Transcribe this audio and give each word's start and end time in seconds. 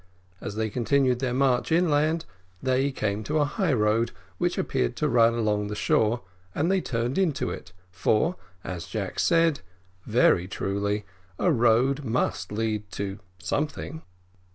As 0.41 0.55
they 0.55 0.71
continued 0.71 1.19
their 1.19 1.31
march 1.31 1.71
inland, 1.71 2.25
they 2.59 2.91
came 2.91 3.23
to 3.25 3.37
a 3.37 3.45
high 3.45 3.71
road, 3.71 4.11
which 4.39 4.57
appeared 4.57 4.95
to 4.95 5.07
run 5.07 5.35
along 5.35 5.67
the 5.67 5.75
shore, 5.75 6.21
and 6.55 6.71
they 6.71 6.81
turned 6.81 7.19
into 7.19 7.51
it; 7.51 7.71
for, 7.91 8.35
as 8.63 8.87
Jack 8.87 9.19
said 9.19 9.59
very 10.07 10.47
truly, 10.47 11.05
a 11.37 11.51
road 11.51 12.03
must 12.03 12.51
lead 12.51 12.89
to 12.93 13.19
something. 13.37 14.01